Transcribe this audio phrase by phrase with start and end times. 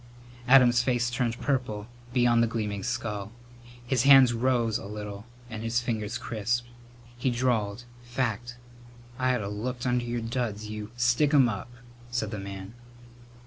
[0.47, 3.31] Adam's face turned purple beyond the gleaming skull.
[3.85, 6.67] His hands rose a little and his fingers crisped.
[7.15, 8.57] He drawled, "Fact.
[9.19, 11.69] I ought have looked under your duds, you" "Stick 'em up!"
[12.09, 12.73] said the man.